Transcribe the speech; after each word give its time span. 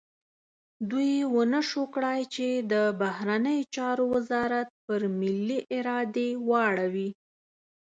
دوی 0.89 1.11
ونه 1.35 1.61
شو 1.69 1.83
کړای 1.95 2.21
چې 2.35 2.47
د 2.71 2.73
بهرنیو 3.01 3.69
چارو 3.75 4.03
وزارت 4.15 4.67
پر 4.85 5.01
ملي 5.19 5.59
ارادې 5.77 6.29
واړوي. 6.49 7.09